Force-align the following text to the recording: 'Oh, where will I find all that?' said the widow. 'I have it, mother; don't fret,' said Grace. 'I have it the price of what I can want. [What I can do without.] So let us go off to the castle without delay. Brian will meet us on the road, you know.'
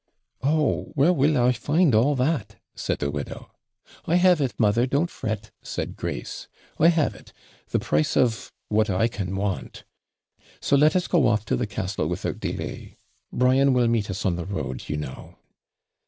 'Oh, 0.41 0.85
where 0.95 1.13
will 1.13 1.37
I 1.37 1.51
find 1.51 1.93
all 1.93 2.15
that?' 2.15 2.55
said 2.73 2.97
the 2.97 3.11
widow. 3.11 3.51
'I 4.07 4.15
have 4.15 4.41
it, 4.41 4.59
mother; 4.59 4.87
don't 4.87 5.11
fret,' 5.11 5.51
said 5.61 5.95
Grace. 5.95 6.47
'I 6.79 6.87
have 6.87 7.13
it 7.13 7.33
the 7.69 7.77
price 7.77 8.17
of 8.17 8.51
what 8.67 8.89
I 8.89 9.07
can 9.07 9.35
want. 9.35 9.43
[What 9.67 9.67
I 9.67 9.67
can 9.67 9.67
do 9.67 9.77
without.] 10.55 10.67
So 10.69 10.75
let 10.75 10.95
us 10.95 11.07
go 11.07 11.27
off 11.27 11.45
to 11.45 11.55
the 11.55 11.67
castle 11.67 12.07
without 12.07 12.39
delay. 12.39 12.97
Brian 13.31 13.73
will 13.73 13.87
meet 13.87 14.09
us 14.09 14.25
on 14.25 14.37
the 14.37 14.45
road, 14.47 14.89
you 14.89 14.97
know.' 14.97 15.35